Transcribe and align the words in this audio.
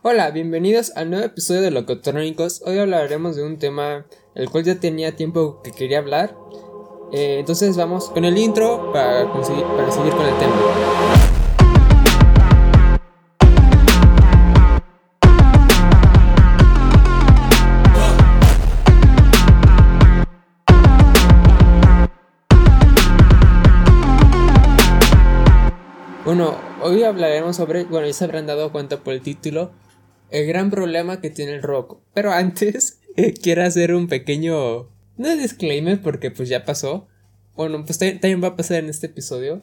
Hola, 0.00 0.30
bienvenidos 0.30 0.92
al 0.94 1.10
nuevo 1.10 1.26
episodio 1.26 1.60
de 1.60 1.72
Locotrónicos. 1.72 2.62
Hoy 2.64 2.78
hablaremos 2.78 3.34
de 3.34 3.42
un 3.42 3.58
tema 3.58 4.06
el 4.36 4.48
cual 4.48 4.62
ya 4.62 4.78
tenía 4.78 5.16
tiempo 5.16 5.60
que 5.60 5.72
quería 5.72 5.98
hablar. 5.98 6.36
Eh, 7.10 7.38
entonces 7.40 7.76
vamos 7.76 8.08
con 8.08 8.24
el 8.24 8.38
intro 8.38 8.92
para, 8.92 9.26
para 9.32 9.42
seguir 9.90 10.12
con 10.12 10.24
el 10.24 10.38
tema. 10.38 10.54
Bueno, 26.24 26.54
hoy 26.82 27.02
hablaremos 27.02 27.56
sobre, 27.56 27.82
bueno, 27.84 28.06
ya 28.06 28.12
se 28.12 28.24
habrán 28.24 28.46
dado 28.46 28.70
cuenta 28.70 28.98
por 28.98 29.14
el 29.14 29.22
título, 29.22 29.72
el 30.30 30.46
gran 30.46 30.70
problema 30.70 31.20
que 31.20 31.30
tiene 31.30 31.54
el 31.54 31.62
rock. 31.62 32.00
Pero 32.14 32.32
antes, 32.32 33.00
quiero 33.42 33.64
hacer 33.64 33.94
un 33.94 34.08
pequeño. 34.08 34.88
No 35.16 35.36
disclaimer, 35.36 36.00
porque 36.00 36.30
pues 36.30 36.48
ya 36.48 36.64
pasó. 36.64 37.08
Bueno, 37.56 37.84
pues 37.84 37.98
también 37.98 38.42
va 38.42 38.48
a 38.48 38.56
pasar 38.56 38.78
en 38.78 38.88
este 38.88 39.06
episodio. 39.06 39.62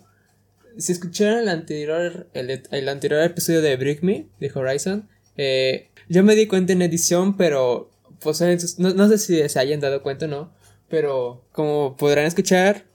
Si 0.78 0.92
escucharon 0.92 1.40
el 1.40 1.50
anterior, 1.50 2.28
el, 2.34 2.90
anterior 2.90 3.24
episodio 3.24 3.62
de 3.62 3.78
Break 3.78 4.04
Me, 4.04 4.28
de 4.42 4.52
Horizon, 4.54 5.08
eh, 5.38 5.90
yo 6.10 6.24
me 6.24 6.36
di 6.36 6.48
cuenta 6.48 6.74
en 6.74 6.82
edición, 6.82 7.38
pero 7.38 7.90
pues 8.20 8.42
no, 8.80 8.94
no 8.94 9.08
sé 9.08 9.18
si 9.18 9.48
se 9.48 9.60
hayan 9.60 9.80
dado 9.80 10.04
cuenta 10.04 10.26
o 10.26 10.28
no, 10.28 10.54
pero 10.90 11.46
como 11.54 11.96
podrán 11.96 12.26
escuchar, 12.26 12.86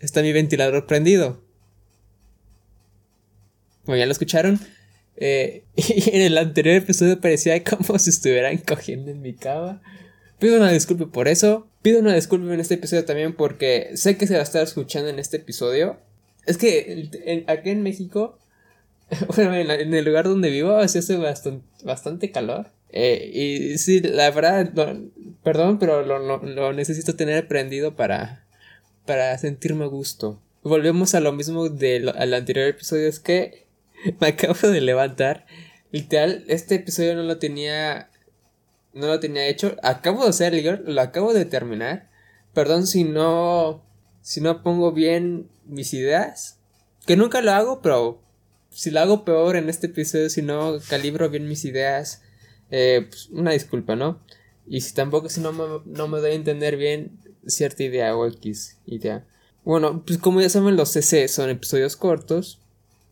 está 0.00 0.22
mi 0.22 0.32
ventilador 0.32 0.86
prendido. 0.86 1.40
Como 3.84 3.96
ya 3.96 4.06
lo 4.06 4.12
escucharon, 4.12 4.58
eh, 5.20 5.64
y 5.76 6.10
en 6.14 6.22
el 6.22 6.38
anterior 6.38 6.76
episodio 6.76 7.20
parecía 7.20 7.62
como 7.64 7.98
si 7.98 8.10
estuvieran 8.10 8.58
cogiendo 8.58 9.10
en 9.10 9.20
mi 9.20 9.34
cama. 9.34 9.82
Pido 10.38 10.56
una 10.56 10.70
disculpa 10.70 11.06
por 11.06 11.28
eso. 11.28 11.66
Pido 11.82 12.00
una 12.00 12.14
disculpa 12.14 12.52
en 12.52 12.60
este 12.60 12.74
episodio 12.74 13.04
también 13.04 13.34
porque 13.34 13.90
sé 13.94 14.16
que 14.16 14.26
se 14.26 14.34
va 14.34 14.40
a 14.40 14.44
estar 14.44 14.62
escuchando 14.62 15.08
en 15.08 15.18
este 15.18 15.38
episodio. 15.38 15.98
Es 16.46 16.56
que 16.56 17.44
aquí 17.46 17.70
en 17.70 17.82
México, 17.82 18.38
bueno, 19.36 19.54
en, 19.54 19.92
el 19.94 20.04
lugar 20.04 20.26
donde 20.26 20.50
vivo, 20.50 20.86
se 20.88 21.00
hace 21.00 21.16
bastante, 21.16 21.64
bastante 21.84 22.30
calor. 22.30 22.70
Eh, 22.90 23.30
y 23.34 23.78
sí, 23.78 24.00
la 24.00 24.30
verdad, 24.30 24.72
perdón, 25.42 25.78
pero 25.78 26.02
lo, 26.04 26.72
necesito 26.72 27.16
tener 27.16 27.46
prendido 27.48 27.96
para, 27.96 28.46
para 29.04 29.36
sentirme 29.38 29.86
gusto. 29.86 30.40
Volvemos 30.62 31.14
a 31.14 31.20
lo 31.20 31.32
mismo 31.32 31.68
del 31.68 32.08
anterior 32.08 32.68
episodio, 32.68 33.08
es 33.08 33.20
que 33.20 33.67
me 34.20 34.28
acabo 34.28 34.68
de 34.68 34.80
levantar. 34.80 35.46
Literal, 35.90 36.44
este 36.48 36.76
episodio 36.76 37.14
no 37.14 37.22
lo 37.22 37.38
tenía. 37.38 38.10
No 38.92 39.06
lo 39.06 39.20
tenía 39.20 39.46
hecho. 39.46 39.76
Acabo 39.82 40.24
de 40.24 40.30
hacer 40.30 40.54
el 40.54 40.82
lo 40.86 41.00
acabo 41.00 41.32
de 41.32 41.44
terminar. 41.44 42.10
Perdón 42.54 42.86
si 42.86 43.04
no. 43.04 43.84
Si 44.20 44.40
no 44.40 44.62
pongo 44.62 44.92
bien 44.92 45.48
mis 45.66 45.94
ideas. 45.94 46.58
Que 47.06 47.16
nunca 47.16 47.40
lo 47.40 47.52
hago, 47.52 47.82
pero. 47.82 48.22
Si 48.70 48.90
lo 48.90 49.00
hago 49.00 49.24
peor 49.24 49.56
en 49.56 49.70
este 49.70 49.86
episodio, 49.86 50.28
si 50.28 50.42
no 50.42 50.78
calibro 50.88 51.30
bien 51.30 51.48
mis 51.48 51.64
ideas. 51.64 52.22
Eh, 52.70 53.06
pues 53.08 53.28
una 53.30 53.52
disculpa, 53.52 53.96
¿no? 53.96 54.22
Y 54.66 54.82
si 54.82 54.92
tampoco, 54.92 55.30
si 55.30 55.40
no 55.40 55.52
me, 55.52 55.64
no 55.86 56.08
me 56.08 56.18
doy 56.18 56.32
a 56.32 56.34
entender 56.34 56.76
bien 56.76 57.18
cierta 57.46 57.82
idea 57.82 58.14
o 58.14 58.26
X 58.26 58.78
idea. 58.84 59.26
Bueno, 59.64 60.04
pues 60.04 60.18
como 60.18 60.42
ya 60.42 60.50
saben, 60.50 60.76
los 60.76 60.90
CC 60.90 61.28
son 61.28 61.48
episodios 61.48 61.96
cortos 61.96 62.60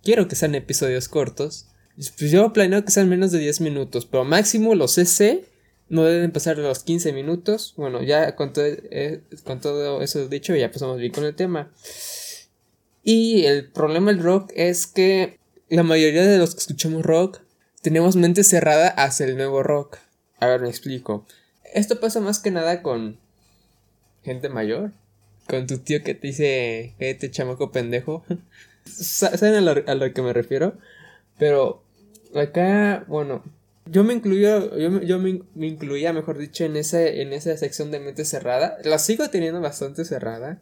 quiero 0.07 0.29
que 0.29 0.37
sean 0.37 0.55
episodios 0.55 1.09
cortos. 1.09 1.67
Pues 1.97 2.31
yo 2.31 2.53
planeo 2.53 2.85
que 2.85 2.93
sean 2.93 3.09
menos 3.09 3.33
de 3.33 3.41
10 3.41 3.61
minutos, 3.61 4.07
pero 4.07 4.25
máximo 4.25 4.77
los 4.77 4.93
CC 4.93 5.45
no 5.89 6.05
deben 6.05 6.31
pasar 6.31 6.59
los 6.59 6.85
15 6.85 7.13
minutos. 7.13 7.75
Bueno, 7.77 8.05
ya 8.05 8.37
con 8.37 8.53
todo, 8.53 8.67
eh, 8.67 9.21
eso 10.01 10.29
dicho, 10.29 10.55
ya 10.55 10.71
pasamos 10.71 10.99
bien 10.99 11.11
con 11.11 11.25
el 11.25 11.35
tema. 11.35 11.73
Y 13.03 13.47
el 13.47 13.69
problema 13.69 14.13
del 14.13 14.23
rock 14.23 14.53
es 14.55 14.87
que 14.87 15.41
la 15.69 15.83
mayoría 15.83 16.25
de 16.25 16.39
los 16.39 16.55
que 16.55 16.61
escuchamos 16.61 17.03
rock 17.03 17.41
tenemos 17.83 18.15
mente 18.15 18.45
cerrada 18.45 18.87
hacia 18.87 19.27
el 19.27 19.37
nuevo 19.37 19.65
rock. 19.65 19.99
A 20.39 20.47
ver, 20.47 20.61
me 20.61 20.69
explico. 20.69 21.27
Esto 21.75 21.99
pasa 21.99 22.21
más 22.21 22.39
que 22.39 22.53
nada 22.53 22.81
con 22.81 23.19
gente 24.23 24.51
mayor. 24.51 24.93
Con 25.49 25.67
tu 25.67 25.79
tío 25.79 26.05
que 26.05 26.15
te 26.15 26.29
dice, 26.29 26.95
te 26.99 27.31
chamaco 27.33 27.73
pendejo. 27.73 28.25
¿Saben 28.87 29.55
a 29.55 29.95
lo, 29.95 30.15
que 30.15 30.23
me 30.23 30.33
refiero? 30.33 30.79
Pero 31.39 31.83
acá, 32.35 33.05
bueno, 33.09 33.43
yo 33.87 34.05
me 34.05 34.15
incluyo, 34.15 34.77
yo, 34.77 35.19
me, 35.19 35.43
incluía, 35.67 36.13
mejor 36.13 36.39
dicho, 36.39 36.65
en, 36.65 36.77
ese, 36.77 37.23
en 37.23 37.33
esa 37.33 37.57
sección 37.57 37.91
de 37.91 38.01
mente 38.01 38.25
cerrada. 38.25 38.79
La 38.85 38.99
sigo 38.99 39.29
teniendo 39.29 39.61
bastante 39.61 40.05
cerrada. 40.05 40.61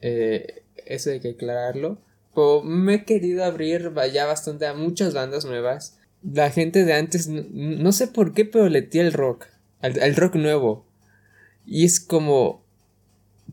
Eh, 0.00 0.62
eso 0.86 1.10
hay 1.10 1.20
que 1.20 1.30
aclararlo. 1.30 1.98
Pero 2.34 2.62
me 2.62 2.94
he 2.94 3.04
querido 3.04 3.44
abrir 3.44 3.92
ya 4.12 4.26
bastante 4.26 4.66
a 4.66 4.74
muchas 4.74 5.14
bandas 5.14 5.44
nuevas. 5.44 5.98
La 6.22 6.50
gente 6.50 6.84
de 6.84 6.94
antes, 6.94 7.28
no, 7.28 7.92
sé 7.92 8.06
por 8.06 8.32
qué, 8.32 8.44
pero 8.44 8.68
le 8.68 8.88
el 8.92 9.12
rock. 9.12 9.46
al 9.80 10.16
rock 10.16 10.36
nuevo. 10.36 10.86
Y 11.66 11.84
es 11.84 12.00
como, 12.00 12.61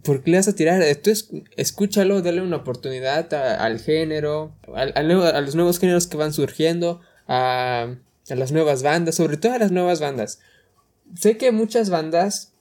¿Por 0.03 0.23
qué 0.23 0.31
le 0.31 0.37
vas 0.37 0.47
a 0.47 0.55
tirar? 0.55 0.81
Esto 0.81 1.11
es, 1.11 1.29
escúchalo, 1.57 2.21
dale 2.21 2.41
una 2.41 2.57
oportunidad 2.57 3.33
al 3.33 3.79
género, 3.79 4.55
a, 4.73 5.01
los 5.03 5.55
nuevos 5.55 5.79
géneros 5.79 6.07
que 6.07 6.17
van 6.17 6.33
surgiendo, 6.33 7.01
a, 7.27 7.95
a, 8.29 8.35
las 8.35 8.51
nuevas 8.51 8.81
bandas, 8.83 9.15
sobre 9.15 9.37
todo 9.37 9.53
a 9.53 9.59
las 9.59 9.71
nuevas 9.71 9.99
bandas. 9.99 10.39
Sé 11.15 11.37
que 11.37 11.51
muchas 11.51 11.89
bandas 11.89 12.53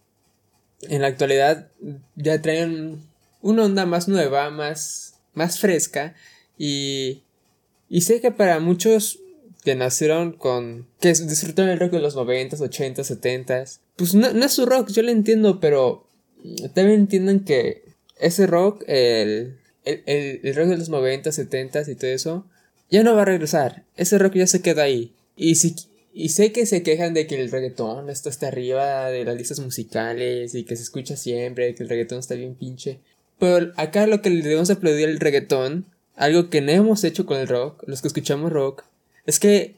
en 0.83 1.03
la 1.03 1.09
actualidad 1.09 1.69
ya 2.17 2.41
traen 2.43 3.03
una 3.41 3.65
onda 3.65 3.87
más 3.87 4.09
nueva, 4.09 4.51
más, 4.51 5.15
más 5.35 5.61
fresca, 5.61 6.15
y, 6.57 7.23
y 7.89 8.01
sé 8.01 8.21
que 8.21 8.33
para 8.33 8.59
muchos 8.59 9.21
que 9.65 9.75
nacieron 9.75 10.33
con. 10.33 10.89
que 11.01 11.13
disfrutaron 11.13 11.71
el 11.71 11.79
rock 11.79 11.93
de 11.93 12.01
los 12.01 12.17
90s, 12.17 12.59
80s, 12.59 13.21
70s, 13.21 13.79
pues 13.97 14.15
no, 14.15 14.33
no 14.33 14.45
es 14.45 14.53
su 14.53 14.67
rock, 14.67 14.91
yo 14.91 15.03
lo 15.03 15.11
entiendo, 15.11 15.61
pero 15.61 16.08
también 16.75 17.01
entiendan 17.01 17.41
que 17.41 17.83
ese 18.19 18.47
rock, 18.47 18.85
el, 18.87 19.59
el, 19.85 20.55
rock 20.55 20.67
de 20.67 20.79
los 20.79 20.89
90, 20.89 21.33
70 21.33 21.91
y 21.91 21.95
todo 21.95 22.11
eso, 22.11 22.47
ya 22.91 23.03
no 23.03 23.15
va 23.15 23.23
a 23.23 23.27
regresar. 23.27 23.85
Ese 23.97 24.19
rock 24.19 24.35
ya 24.35 24.47
se 24.47 24.61
queda 24.61 24.83
ahí. 24.83 25.13
Y, 25.37 25.57
si, 25.57 25.77
y 26.13 26.31
sé 26.31 26.53
que 26.53 26.67
se 26.67 26.83
quejan 26.83 27.15
de 27.15 27.27
que 27.27 27.41
el 27.41 27.51
reggaetón 27.51 28.11
está 28.11 28.31
hasta 28.31 28.49
arriba 28.49 29.11
de 29.11 29.25
las 29.25 29.37
listas 29.37 29.61
musicales 29.61 30.55
y 30.55 30.65
que 30.65 30.77
se 30.77 30.83
escucha 30.83 31.17
siempre, 31.17 31.75
que 31.75 31.83
el 31.83 31.89
reggaetón 31.89 32.19
está 32.19 32.35
bien 32.35 32.55
pinche. 32.55 33.01
Pero 33.39 33.73
acá 33.77 34.07
lo 34.07 34.21
que 34.21 34.31
le 34.31 34.43
debemos 34.43 34.71
aplaudir 34.71 35.09
al 35.09 35.21
reggaetón, 35.21 35.87
algo 36.17 36.51
que 36.51 36.61
no 36.61 36.73
hemos 36.73 37.05
hecho 37.05 37.25
con 37.27 37.39
el 37.39 37.47
rock, 37.47 37.85
los 37.87 38.03
que 38.03 38.09
escuchamos 38.09 38.53
rock, 38.53 38.85
es 39.27 39.39
que 39.39 39.77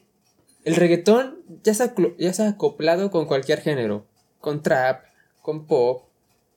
el 0.63 0.75
reggaetón 0.75 1.37
ya 1.63 1.73
se, 1.73 1.91
ya 2.17 2.33
se 2.33 2.43
ha 2.43 2.49
acoplado 2.49 3.11
con 3.11 3.25
cualquier 3.25 3.61
género. 3.61 4.05
Con 4.39 4.63
trap, 4.63 5.03
con 5.43 5.67
pop, 5.67 6.05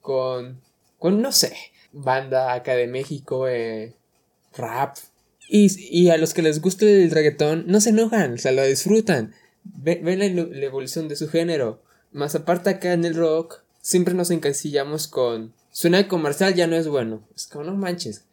con, 0.05 0.61
con 0.99 1.23
no 1.23 1.33
sé, 1.33 1.57
banda 1.93 2.53
acá 2.53 2.75
de 2.75 2.87
México, 2.87 3.49
eh, 3.49 3.95
rap. 4.55 4.99
Y, 5.49 5.71
y, 5.79 6.11
a 6.11 6.19
los 6.19 6.35
que 6.35 6.43
les 6.43 6.61
gusta 6.61 6.85
el 6.85 7.11
reggaetón 7.11 7.65
no 7.69 7.81
se 7.81 7.89
enojan, 7.89 8.35
o 8.35 8.39
sea, 8.39 8.53
lo 8.53 8.63
disfrutan. 8.65 9.35
Ven, 9.65 10.19
la, 10.19 10.27
evolución 10.27 11.09
de 11.09 11.17
su 11.17 11.31
género. 11.31 11.81
Más 12.13 12.35
aparte 12.35 12.69
acá 12.69 12.93
en 12.93 13.07
el 13.07 13.15
rock, 13.15 13.63
siempre 13.81 14.13
nos 14.13 14.31
encasillamos 14.31 15.09
con... 15.09 15.55
Suena 15.71 16.07
comercial 16.07 16.55
ya 16.55 16.67
no 16.67 16.77
es 16.77 16.87
bueno. 16.87 17.27
Es 17.35 17.47
como 17.47 17.65
no 17.65 17.75
manches. 17.75 18.25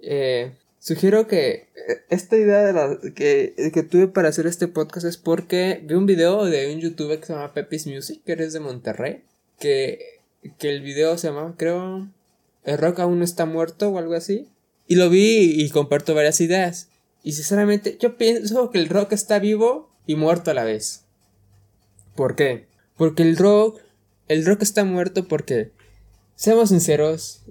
Eh, 0.00 0.52
sugiero 0.78 1.26
que 1.26 1.68
eh, 1.76 2.04
esta 2.08 2.38
idea 2.38 2.64
de 2.64 2.72
la, 2.72 2.98
que, 3.14 3.70
que, 3.72 3.82
tuve 3.82 4.08
para 4.08 4.30
hacer 4.30 4.46
este 4.46 4.66
podcast 4.66 5.06
es 5.06 5.18
porque 5.18 5.82
vi 5.84 5.94
un 5.94 6.06
video 6.06 6.46
de 6.46 6.72
un 6.72 6.80
youtuber 6.80 7.20
que 7.20 7.26
se 7.26 7.34
llama 7.34 7.52
Pepis 7.52 7.86
Music, 7.86 8.22
que 8.24 8.32
eres 8.32 8.54
de 8.54 8.60
Monterrey, 8.60 9.24
que 9.58 10.21
que 10.58 10.70
el 10.70 10.82
video 10.82 11.16
se 11.18 11.28
llama, 11.28 11.54
creo, 11.56 12.08
El 12.64 12.78
rock 12.78 13.00
aún 13.00 13.22
está 13.22 13.46
muerto 13.46 13.90
o 13.90 13.98
algo 13.98 14.14
así. 14.14 14.48
Y 14.86 14.96
lo 14.96 15.10
vi 15.10 15.62
y 15.62 15.70
comparto 15.70 16.14
varias 16.14 16.40
ideas. 16.40 16.88
Y 17.22 17.32
sinceramente, 17.32 17.96
yo 18.00 18.16
pienso 18.16 18.70
que 18.70 18.78
el 18.78 18.88
rock 18.88 19.12
está 19.12 19.38
vivo 19.38 19.90
y 20.06 20.16
muerto 20.16 20.50
a 20.50 20.54
la 20.54 20.64
vez. 20.64 21.04
¿Por 22.14 22.34
qué? 22.34 22.66
Porque 22.96 23.22
el 23.22 23.36
rock, 23.36 23.80
el 24.28 24.44
rock 24.44 24.62
está 24.62 24.84
muerto 24.84 25.28
porque, 25.28 25.72
seamos 26.34 26.70
sinceros, 26.70 27.42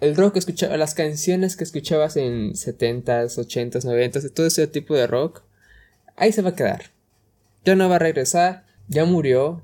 el 0.00 0.16
rock 0.16 0.34
que 0.34 0.38
escuchaba, 0.38 0.76
las 0.76 0.94
canciones 0.94 1.56
que 1.56 1.64
escuchabas 1.64 2.16
en 2.16 2.52
70s, 2.52 3.36
80s, 3.36 3.84
90s, 3.84 4.32
todo 4.32 4.46
ese 4.46 4.66
tipo 4.66 4.94
de 4.94 5.06
rock, 5.06 5.42
ahí 6.16 6.32
se 6.32 6.42
va 6.42 6.50
a 6.50 6.56
quedar. 6.56 6.90
Ya 7.64 7.74
no 7.76 7.88
va 7.88 7.96
a 7.96 8.00
regresar, 8.00 8.64
ya 8.88 9.04
murió, 9.04 9.62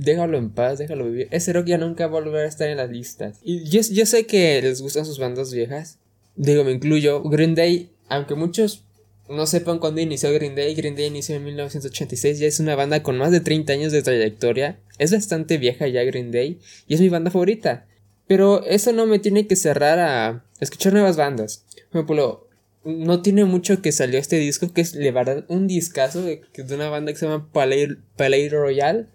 déjalo 0.00 0.38
en 0.38 0.50
paz, 0.50 0.78
déjalo 0.78 1.06
vivir. 1.06 1.28
Ese 1.30 1.52
rock 1.52 1.66
ya 1.66 1.78
nunca 1.78 2.06
va 2.06 2.18
a 2.18 2.22
volver 2.22 2.44
a 2.44 2.48
estar 2.48 2.68
en 2.68 2.78
las 2.78 2.90
listas. 2.90 3.38
Y 3.42 3.64
yo, 3.64 3.82
sé 4.06 4.26
que 4.26 4.60
les 4.62 4.80
gustan 4.80 5.04
sus 5.04 5.18
bandas 5.18 5.52
viejas. 5.52 5.98
Digo, 6.36 6.64
me 6.64 6.72
incluyo. 6.72 7.22
Green 7.22 7.54
Day, 7.54 7.90
aunque 8.08 8.34
muchos 8.34 8.84
no 9.28 9.46
sepan 9.46 9.78
cuándo 9.78 10.00
inició 10.00 10.32
Green 10.32 10.54
Day, 10.56 10.74
Green 10.74 10.96
Day 10.96 11.06
inició 11.06 11.36
en 11.36 11.44
1986, 11.44 12.40
ya 12.40 12.48
es 12.48 12.58
una 12.58 12.74
banda 12.74 13.02
con 13.02 13.16
más 13.16 13.30
de 13.30 13.40
30 13.40 13.72
años 13.72 13.92
de 13.92 14.02
trayectoria, 14.02 14.80
es 14.98 15.12
bastante 15.12 15.56
vieja 15.56 15.86
ya 15.86 16.02
Green 16.02 16.32
Day 16.32 16.58
y 16.88 16.94
es 16.94 17.00
mi 17.00 17.08
banda 17.08 17.30
favorita. 17.30 17.86
Pero 18.26 18.64
eso 18.64 18.92
no 18.92 19.06
me 19.06 19.18
tiene 19.18 19.46
que 19.46 19.56
cerrar 19.56 19.98
a 19.98 20.44
escuchar 20.60 20.92
nuevas 20.92 21.16
bandas. 21.16 21.64
Por 21.90 22.00
ejemplo, 22.00 22.48
no 22.84 23.22
tiene 23.22 23.44
mucho 23.44 23.82
que 23.82 23.92
salió 23.92 24.18
este 24.18 24.36
disco, 24.36 24.72
que 24.72 24.80
es 24.80 24.96
verdad 24.96 25.44
un 25.48 25.66
discazo 25.66 26.22
de, 26.22 26.42
de 26.54 26.74
una 26.74 26.88
banda 26.88 27.12
que 27.12 27.18
se 27.18 27.26
llama 27.26 27.50
Palais, 27.52 28.52
Royal, 28.52 29.08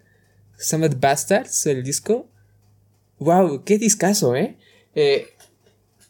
llama 0.58 0.88
Bastards, 0.88 1.66
el 1.66 1.82
disco. 1.82 2.28
¡Wow! 3.18 3.64
¡Qué 3.64 3.78
discazo, 3.78 4.36
eh! 4.36 4.56
eh 4.94 5.28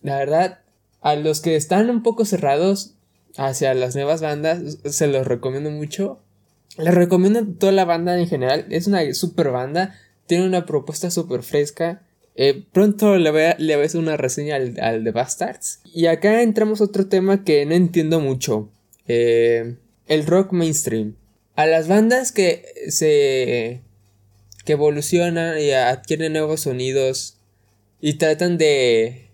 la 0.02 0.18
verdad, 0.18 0.60
a 1.00 1.16
los 1.16 1.40
que 1.40 1.56
están 1.56 1.90
un 1.90 2.02
poco 2.02 2.24
cerrados 2.24 2.94
hacia 3.36 3.74
las 3.74 3.94
nuevas 3.94 4.20
bandas, 4.20 4.78
se 4.84 5.06
los 5.06 5.26
recomiendo 5.26 5.70
mucho. 5.70 6.20
Les 6.78 6.94
recomiendo 6.94 7.44
toda 7.58 7.72
la 7.72 7.84
banda 7.84 8.18
en 8.18 8.28
general. 8.28 8.66
Es 8.70 8.86
una 8.86 9.12
super 9.14 9.50
banda. 9.50 9.98
Tiene 10.26 10.46
una 10.46 10.66
propuesta 10.66 11.10
súper 11.10 11.42
fresca. 11.42 12.02
Eh, 12.34 12.64
pronto 12.70 13.16
le 13.16 13.30
voy, 13.30 13.42
a, 13.42 13.56
le 13.58 13.76
voy, 13.76 13.84
a, 13.84 13.86
hacer 13.86 14.00
una 14.00 14.16
reseña 14.16 14.56
al, 14.56 14.78
al 14.80 15.10
Bastards. 15.12 15.80
Y 15.84 16.06
acá 16.06 16.42
entramos 16.42 16.80
a 16.80 16.84
otro 16.84 17.06
tema 17.06 17.44
que 17.44 17.64
no 17.64 17.74
entiendo 17.74 18.20
mucho. 18.20 18.70
Eh, 19.08 19.76
el 20.06 20.26
rock 20.26 20.52
mainstream. 20.52 21.16
A 21.54 21.66
las 21.66 21.88
bandas 21.88 22.32
que 22.32 22.64
se... 22.88 23.82
que 24.66 24.72
evolucionan 24.72 25.58
y 25.58 25.70
adquieren 25.70 26.34
nuevos 26.34 26.62
sonidos 26.62 27.38
y 28.00 28.14
tratan 28.14 28.58
de 28.58 29.30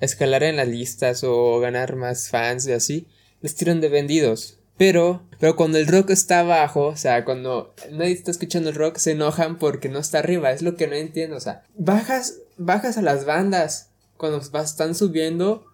escalar 0.00 0.42
en 0.42 0.56
las 0.56 0.66
listas 0.66 1.22
o 1.22 1.60
ganar 1.60 1.94
más 1.94 2.30
fans 2.30 2.66
y 2.66 2.72
así, 2.72 3.06
les 3.42 3.54
tiran 3.54 3.80
de 3.80 3.88
vendidos. 3.88 4.56
Pero, 4.78 5.22
pero 5.38 5.56
cuando 5.56 5.76
el 5.76 5.86
rock 5.86 6.10
está 6.10 6.40
abajo, 6.40 6.86
o 6.86 6.96
sea, 6.96 7.26
cuando 7.26 7.74
nadie 7.92 8.12
está 8.12 8.30
escuchando 8.30 8.70
el 8.70 8.74
rock, 8.74 8.96
se 8.96 9.10
enojan 9.12 9.58
porque 9.58 9.90
no 9.90 9.98
está 9.98 10.20
arriba. 10.20 10.50
Es 10.50 10.62
lo 10.62 10.74
que 10.74 10.86
no 10.86 10.94
entiendo. 10.94 11.36
O 11.36 11.40
sea, 11.40 11.64
bajas, 11.76 12.38
bajas 12.56 12.96
a 12.96 13.02
las 13.02 13.26
bandas 13.26 13.90
cuando 14.16 14.38
están 14.38 14.94
subiendo 14.94 15.66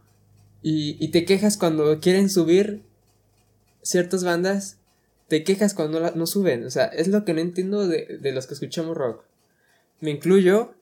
y, 0.60 0.96
y 0.98 1.12
te 1.12 1.24
quejas 1.24 1.56
cuando 1.56 2.00
quieren 2.00 2.28
subir 2.28 2.82
ciertas 3.82 4.24
bandas. 4.24 4.78
Te 5.28 5.44
quejas 5.44 5.74
cuando 5.74 6.00
no, 6.12 6.26
suben. 6.26 6.64
O 6.64 6.70
sea, 6.70 6.86
es 6.86 7.08
lo 7.08 7.24
que 7.24 7.34
no 7.34 7.40
entiendo 7.40 7.88
de, 7.88 8.18
de 8.20 8.32
los 8.32 8.46
que 8.46 8.54
escuchamos 8.54 8.96
rock. 8.96 9.24
Me 10.00 10.10
incluyo. 10.10 10.74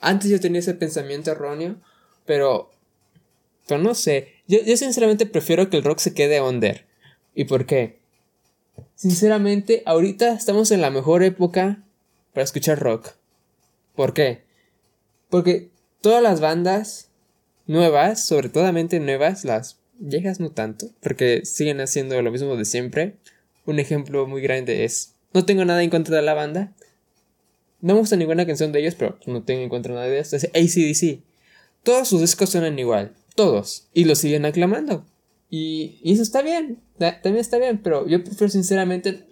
Antes 0.00 0.30
yo 0.30 0.38
tenía 0.40 0.60
ese 0.60 0.74
pensamiento 0.74 1.30
erróneo 1.30 1.80
pero. 2.28 2.70
Pero 3.66 3.82
no 3.82 3.94
sé. 3.94 4.34
Yo, 4.46 4.60
yo 4.62 4.76
sinceramente 4.76 5.26
prefiero 5.26 5.68
que 5.68 5.78
el 5.78 5.84
rock 5.84 5.98
se 5.98 6.14
quede 6.14 6.40
under. 6.40 6.86
¿Y 7.34 7.44
por 7.44 7.66
qué? 7.66 7.98
Sinceramente, 8.94 9.82
ahorita 9.86 10.34
estamos 10.34 10.70
en 10.70 10.80
la 10.80 10.90
mejor 10.90 11.22
época 11.24 11.82
para 12.32 12.44
escuchar 12.44 12.78
rock. 12.78 13.14
¿Por 13.96 14.14
qué? 14.14 14.44
Porque 15.28 15.70
todas 16.00 16.22
las 16.22 16.40
bandas 16.40 17.10
nuevas, 17.66 18.24
sobre 18.24 18.48
todo 18.48 18.70
nuevas, 18.72 19.44
las 19.44 19.78
viejas 19.98 20.38
no 20.38 20.50
tanto, 20.50 20.90
porque 21.00 21.44
siguen 21.44 21.80
haciendo 21.80 22.20
lo 22.22 22.30
mismo 22.30 22.56
de 22.56 22.64
siempre. 22.64 23.16
Un 23.68 23.78
ejemplo 23.78 24.26
muy 24.26 24.40
grande 24.40 24.86
es, 24.86 25.12
no 25.34 25.44
tengo 25.44 25.62
nada 25.62 25.82
en 25.82 25.90
contra 25.90 26.16
de 26.16 26.22
la 26.22 26.32
banda. 26.32 26.72
No 27.82 27.92
me 27.92 28.00
gusta 28.00 28.16
ninguna 28.16 28.46
canción 28.46 28.72
de 28.72 28.80
ellos, 28.80 28.94
pero 28.94 29.18
no 29.26 29.42
tengo 29.42 29.60
en 29.60 29.68
contra 29.68 29.92
nada 29.92 30.06
de 30.06 30.20
ellos. 30.20 30.32
Es 30.32 30.44
ACDC. 30.46 31.20
Todos 31.82 32.08
sus 32.08 32.22
discos 32.22 32.48
suenan 32.48 32.78
igual, 32.78 33.12
todos, 33.34 33.86
y 33.92 34.06
lo 34.06 34.14
siguen 34.14 34.46
aclamando. 34.46 35.04
Y, 35.50 36.00
eso 36.02 36.22
está 36.22 36.40
bien, 36.40 36.80
también 36.96 37.36
está 37.36 37.58
bien, 37.58 37.82
pero 37.82 38.08
yo 38.08 38.24
prefiero 38.24 38.50
sinceramente 38.50 39.26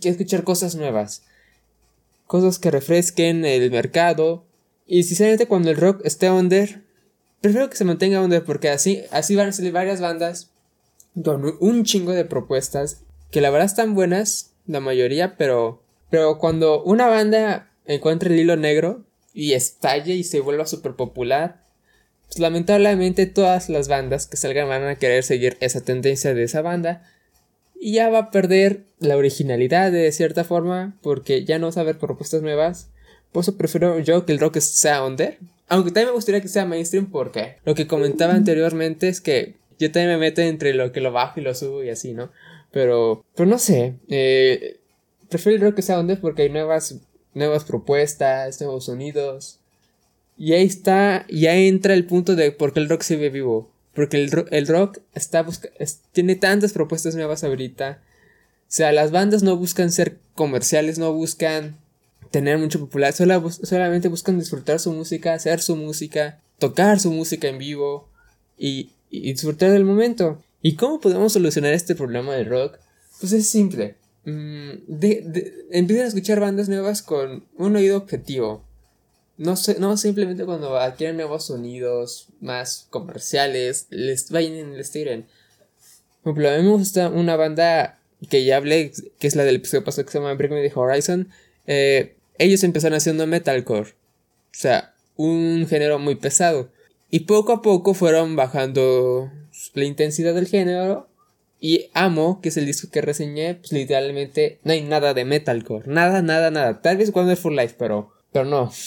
que 0.00 0.10
escuchar 0.10 0.44
cosas 0.44 0.76
nuevas, 0.76 1.24
cosas 2.28 2.60
que 2.60 2.70
refresquen 2.70 3.44
el 3.44 3.68
mercado. 3.72 4.44
Y 4.86 5.02
sinceramente 5.02 5.48
cuando 5.48 5.70
el 5.70 5.76
rock 5.76 6.02
esté 6.04 6.30
under, 6.30 6.84
prefiero 7.40 7.68
que 7.68 7.76
se 7.76 7.84
mantenga 7.84 8.22
under 8.22 8.44
porque 8.44 8.68
así, 8.68 9.02
así 9.10 9.34
van 9.34 9.48
a 9.48 9.52
salir 9.52 9.72
varias 9.72 10.00
bandas 10.00 10.52
con 11.20 11.56
un 11.58 11.82
chingo 11.82 12.12
de 12.12 12.24
propuestas 12.24 13.05
que 13.36 13.42
la 13.42 13.50
verdad 13.50 13.66
están 13.66 13.94
buenas, 13.94 14.54
la 14.66 14.80
mayoría, 14.80 15.36
pero, 15.36 15.82
pero 16.08 16.38
cuando 16.38 16.82
una 16.84 17.06
banda 17.06 17.70
encuentra 17.84 18.30
el 18.30 18.40
hilo 18.40 18.56
negro 18.56 19.04
y 19.34 19.52
estalle 19.52 20.14
y 20.14 20.24
se 20.24 20.40
vuelva 20.40 20.64
súper 20.64 20.94
popular, 20.94 21.60
pues, 22.28 22.38
lamentablemente 22.38 23.26
todas 23.26 23.68
las 23.68 23.88
bandas 23.88 24.26
que 24.26 24.38
salgan 24.38 24.70
van 24.70 24.84
a 24.84 24.94
querer 24.94 25.22
seguir 25.22 25.58
esa 25.60 25.82
tendencia 25.82 26.32
de 26.32 26.44
esa 26.44 26.62
banda 26.62 27.02
y 27.78 27.92
ya 27.92 28.08
va 28.08 28.18
a 28.20 28.30
perder 28.30 28.84
la 29.00 29.18
originalidad 29.18 29.92
de 29.92 30.10
cierta 30.12 30.42
forma 30.42 30.96
porque 31.02 31.44
ya 31.44 31.58
no 31.58 31.70
va 31.70 31.74
a 31.76 31.80
haber 31.80 31.98
propuestas 31.98 32.40
nuevas. 32.40 32.88
Por 33.32 33.42
eso 33.42 33.58
prefiero 33.58 33.98
yo 33.98 34.24
que 34.24 34.32
el 34.32 34.38
rock 34.38 34.60
sea 34.60 35.04
under. 35.04 35.36
Aunque 35.68 35.90
también 35.90 36.08
me 36.08 36.14
gustaría 36.14 36.40
que 36.40 36.48
sea 36.48 36.64
mainstream 36.64 37.10
porque 37.10 37.56
lo 37.66 37.74
que 37.74 37.86
comentaba 37.86 38.32
anteriormente 38.32 39.08
es 39.08 39.20
que 39.20 39.56
yo 39.78 39.92
también 39.92 40.12
me 40.12 40.16
meto 40.16 40.40
entre 40.40 40.72
lo 40.72 40.90
que 40.90 41.02
lo 41.02 41.12
bajo 41.12 41.38
y 41.38 41.42
lo 41.42 41.54
subo 41.54 41.84
y 41.84 41.90
así, 41.90 42.14
¿no? 42.14 42.30
Pero, 42.76 43.24
pero 43.34 43.48
no 43.48 43.58
sé. 43.58 43.94
Eh, 44.10 44.80
prefiero 45.30 45.56
el 45.56 45.62
rock 45.62 45.76
que 45.76 45.82
sea 45.82 45.98
under 45.98 46.20
porque 46.20 46.42
hay 46.42 46.50
nuevas, 46.50 46.96
nuevas 47.32 47.64
propuestas, 47.64 48.60
nuevos 48.60 48.84
sonidos. 48.84 49.60
Y 50.36 50.52
ahí 50.52 50.66
está, 50.66 51.24
y 51.26 51.46
ahí 51.46 51.68
entra 51.68 51.94
el 51.94 52.04
punto 52.04 52.36
de 52.36 52.52
por 52.52 52.74
qué 52.74 52.80
el 52.80 52.90
rock 52.90 53.00
se 53.00 53.16
ve 53.16 53.30
vivo. 53.30 53.70
Porque 53.94 54.22
el, 54.22 54.30
el 54.50 54.66
rock 54.66 54.98
está 55.14 55.46
tiene 56.12 56.36
tantas 56.36 56.74
propuestas 56.74 57.14
nuevas 57.14 57.44
ahorita. 57.44 58.02
O 58.02 58.64
sea, 58.68 58.92
las 58.92 59.10
bandas 59.10 59.42
no 59.42 59.56
buscan 59.56 59.90
ser 59.90 60.18
comerciales, 60.34 60.98
no 60.98 61.14
buscan 61.14 61.78
tener 62.30 62.58
mucho 62.58 62.78
popular, 62.78 63.14
solamente 63.14 64.08
buscan 64.08 64.38
disfrutar 64.38 64.80
su 64.80 64.92
música, 64.92 65.32
hacer 65.32 65.62
su 65.62 65.76
música, 65.76 66.42
tocar 66.58 67.00
su 67.00 67.10
música 67.10 67.48
en 67.48 67.56
vivo 67.56 68.10
y, 68.58 68.90
y 69.08 69.32
disfrutar 69.32 69.70
del 69.70 69.86
momento. 69.86 70.42
¿Y 70.66 70.74
cómo 70.74 70.98
podemos 70.98 71.32
solucionar 71.32 71.74
este 71.74 71.94
problema 71.94 72.34
del 72.34 72.48
rock? 72.48 72.80
Pues 73.20 73.30
es 73.30 73.48
simple. 73.48 73.94
Mm, 74.24 74.70
empiecen 75.70 76.04
a 76.04 76.08
escuchar 76.08 76.40
bandas 76.40 76.68
nuevas 76.68 77.02
con 77.02 77.44
un 77.56 77.76
oído 77.76 77.96
objetivo. 77.96 78.64
No, 79.36 79.54
sé, 79.54 79.76
no 79.78 79.96
simplemente 79.96 80.44
cuando 80.44 80.76
adquieren 80.76 81.18
nuevos 81.18 81.46
sonidos 81.46 82.26
más 82.40 82.88
comerciales, 82.90 83.86
les 83.90 84.28
vayan 84.32 84.76
les 84.76 84.90
tiren. 84.90 85.26
Por 86.24 86.32
ejemplo, 86.32 86.50
a 86.50 86.56
mí 86.56 86.64
me 86.64 86.70
gusta 86.70 87.10
una 87.10 87.36
banda 87.36 88.00
que 88.28 88.44
ya 88.44 88.56
hablé, 88.56 88.90
que 89.20 89.28
es 89.28 89.36
la 89.36 89.44
del 89.44 89.54
episodio 89.54 89.84
pasado 89.84 90.04
que 90.04 90.10
se 90.10 90.18
llama 90.18 90.34
Me 90.34 90.72
Horizon. 90.74 91.28
Eh, 91.68 92.16
ellos 92.38 92.64
empezaron 92.64 92.96
haciendo 92.96 93.24
metalcore. 93.28 93.90
O 93.90 93.94
sea, 94.50 94.96
un 95.14 95.68
género 95.68 96.00
muy 96.00 96.16
pesado. 96.16 96.72
Y 97.08 97.20
poco 97.20 97.52
a 97.52 97.62
poco 97.62 97.94
fueron 97.94 98.34
bajando 98.34 99.30
la 99.74 99.84
intensidad 99.84 100.34
del 100.34 100.46
género. 100.46 101.08
Y 101.60 101.86
Amo, 101.94 102.40
que 102.42 102.50
es 102.50 102.56
el 102.56 102.66
disco 102.66 102.90
que 102.90 103.00
reseñé, 103.00 103.54
pues 103.54 103.72
literalmente 103.72 104.58
no 104.62 104.72
hay 104.72 104.82
nada 104.82 105.14
de 105.14 105.24
metalcore. 105.24 105.88
Nada, 105.88 106.20
nada, 106.22 106.50
nada. 106.50 106.82
Tal 106.82 106.98
vez 106.98 107.10
for 107.10 107.52
Life, 107.52 107.76
pero, 107.78 108.12
pero 108.32 108.44
no. 108.44 108.72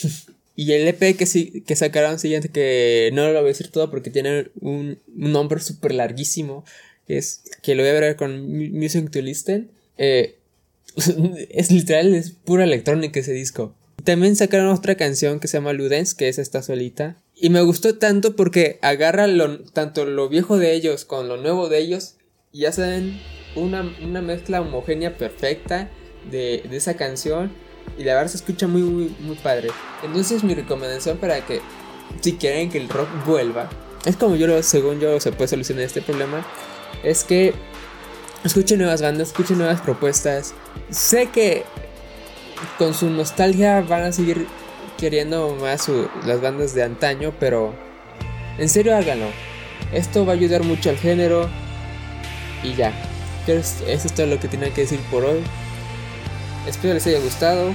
Y 0.59 0.73
el 0.73 0.85
EP 0.89 1.15
que, 1.15 1.25
sí, 1.25 1.63
que 1.65 1.77
sacaron 1.77 2.19
siguiente, 2.19 2.49
que 2.49 3.11
no 3.13 3.25
lo 3.27 3.39
voy 3.39 3.45
a 3.45 3.53
decir 3.53 3.71
todo 3.71 3.89
porque 3.89 4.09
tiene 4.09 4.47
un, 4.59 4.99
nombre 5.15 5.61
súper 5.61 5.93
larguísimo, 5.93 6.65
que 7.07 7.17
es 7.17 7.43
que 7.61 7.75
lo 7.75 7.83
voy 7.83 7.91
a 7.91 7.93
ver 7.93 8.17
con 8.17 8.45
Music 8.77 9.09
to 9.09 9.21
Listen. 9.21 9.71
Eh, 9.97 10.35
es 11.49 11.71
literal, 11.71 12.13
es 12.13 12.31
pura 12.31 12.65
electrónica 12.65 13.21
ese 13.21 13.31
disco. 13.31 13.73
También 14.03 14.35
sacaron 14.35 14.67
otra 14.67 14.95
canción 14.95 15.39
que 15.39 15.47
se 15.47 15.55
llama 15.55 15.71
Ludens, 15.71 16.13
que 16.13 16.27
es 16.27 16.37
esta 16.39 16.61
solita. 16.61 17.15
Y 17.41 17.49
me 17.49 17.61
gustó 17.61 17.95
tanto 17.95 18.35
porque 18.35 18.79
agarra 18.81 19.25
tanto 19.71 20.05
lo 20.05 20.27
viejo 20.27 20.57
de 20.57 20.73
ellos 20.73 21.05
con 21.05 21.29
lo 21.29 21.37
nuevo 21.37 21.69
de 21.69 21.79
ellos 21.79 22.15
y 22.51 22.65
hacen 22.65 23.19
una, 23.55 23.89
una 24.03 24.21
mezcla 24.21 24.59
homogénea 24.59 25.17
perfecta 25.17 25.89
de, 26.29 26.63
de 26.69 26.77
esa 26.77 26.97
canción 26.97 27.51
y 27.97 28.03
la 28.03 28.15
verdad 28.15 28.29
se 28.29 28.37
escucha 28.37 28.67
muy, 28.67 28.81
muy, 28.81 29.15
muy 29.21 29.35
padre. 29.37 29.69
Entonces 30.03 30.43
mi 30.43 30.53
recomendación 30.53 31.17
para 31.17 31.45
que 31.45 31.61
si 32.21 32.33
quieren 32.33 32.69
que 32.69 32.77
el 32.77 32.89
rock 32.89 33.07
vuelva, 33.25 33.69
es 34.05 34.17
como 34.17 34.35
yo 34.35 34.47
lo, 34.47 34.61
según 34.61 34.99
yo 34.99 35.19
se 35.19 35.31
puede 35.31 35.47
solucionar 35.47 35.85
este 35.85 36.01
problema, 36.01 36.45
es 37.03 37.23
que 37.23 37.53
escuchen 38.43 38.79
nuevas 38.79 39.01
bandas, 39.01 39.29
escuchen 39.29 39.57
nuevas 39.57 39.81
propuestas. 39.81 40.53
Sé 40.89 41.27
que 41.27 41.63
con 42.77 42.93
su 42.93 43.09
nostalgia 43.09 43.81
van 43.81 44.03
a 44.03 44.11
seguir 44.11 44.47
queriendo 44.99 45.55
más 45.55 45.89
las 46.25 46.41
bandas 46.41 46.73
de 46.73 46.83
antaño, 46.83 47.33
pero 47.39 47.73
en 48.57 48.69
serio 48.69 48.95
háganlo. 48.95 49.27
Esto 49.93 50.25
va 50.25 50.33
a 50.33 50.35
ayudar 50.35 50.63
mucho 50.63 50.89
al 50.89 50.97
género 50.97 51.49
y 52.63 52.75
ya. 52.75 52.93
Eso 53.47 53.83
es 53.87 54.13
todo 54.13 54.27
lo 54.27 54.39
que 54.39 54.47
tenía 54.47 54.71
que 54.71 54.81
decir 54.81 54.99
por 55.09 55.25
hoy. 55.25 55.39
Espero 56.67 56.93
les 56.93 57.07
haya 57.07 57.19
gustado 57.19 57.73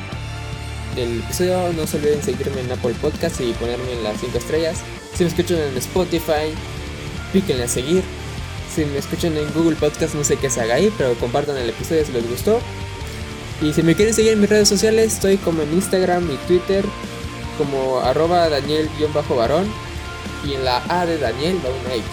el 0.96 1.20
episodio. 1.20 1.72
No 1.72 1.86
se 1.86 1.96
olviden 1.96 2.22
seguirme 2.22 2.60
en 2.60 2.70
Apple 2.70 2.94
Podcast 3.00 3.40
y 3.40 3.52
ponerme 3.54 3.92
en 3.92 4.04
las 4.04 4.20
5 4.20 4.38
estrellas. 4.38 4.78
Si 5.16 5.24
me 5.24 5.30
escuchan 5.30 5.58
en 5.58 5.76
Spotify, 5.76 6.54
píquenle 7.32 7.64
a 7.64 7.68
seguir. 7.68 8.02
Si 8.72 8.84
me 8.84 8.98
escuchan 8.98 9.36
en 9.36 9.52
Google 9.52 9.76
Podcast, 9.76 10.14
no 10.14 10.22
sé 10.22 10.36
qué 10.36 10.50
se 10.50 10.60
haga 10.60 10.74
ahí, 10.74 10.92
pero 10.96 11.14
compartan 11.14 11.56
el 11.56 11.70
episodio 11.70 12.04
si 12.04 12.12
les 12.12 12.28
gustó. 12.28 12.60
Y 13.62 13.72
si 13.72 13.82
me 13.82 13.94
quieren 13.94 14.14
seguir 14.14 14.32
en 14.32 14.40
mis 14.40 14.50
redes 14.50 14.68
sociales, 14.68 15.14
estoy 15.14 15.36
como 15.38 15.62
en 15.62 15.72
Instagram 15.72 16.30
y 16.30 16.36
Twitter, 16.46 16.84
como 17.56 18.00
arroba 18.00 18.48
Daniel-varón. 18.48 19.66
Y 20.44 20.54
en 20.54 20.64
la 20.64 20.82
A 20.88 21.06
de 21.06 21.18
Daniel 21.18 21.58
va 21.64 21.70
una 21.70 21.94
X. 21.94 22.04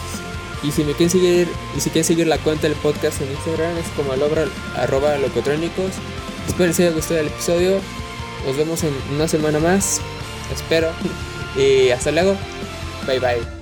Y 0.64 0.72
si 0.72 0.84
me 0.84 0.92
quieren 0.94 1.10
seguir, 1.10 1.50
y 1.76 1.82
si 1.82 1.90
quieren 1.90 2.06
seguir 2.06 2.28
la 2.28 2.38
cuenta 2.38 2.68
del 2.68 2.78
podcast 2.78 3.20
en 3.22 3.32
Instagram, 3.32 3.78
es 3.78 3.88
como 3.96 4.14
el 4.14 4.22
obra, 4.22 4.46
arroba 4.76 5.18
locotrónicos. 5.18 5.92
Espero 6.48 6.68
les 6.68 6.80
haya 6.80 6.92
gustado 6.92 7.20
el 7.20 7.28
episodio. 7.28 7.80
Nos 8.46 8.58
vemos 8.58 8.84
en 8.84 8.94
una 9.14 9.28
semana 9.28 9.60
más. 9.60 10.02
Espero. 10.54 10.90
Y 11.54 11.90
hasta 11.90 12.12
luego. 12.14 12.38
Bye 13.06 13.20
bye. 13.20 13.61